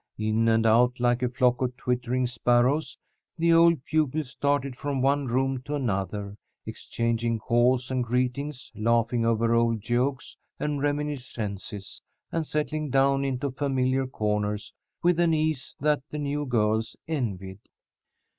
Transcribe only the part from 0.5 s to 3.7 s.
out like a flock of twittering sparrows, the